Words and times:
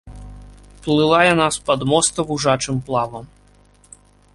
Плыла 0.85 1.19
яна 1.33 1.47
з-пад 1.57 1.79
моста 1.93 2.19
вужачым 2.31 2.75
плавам. 2.89 3.25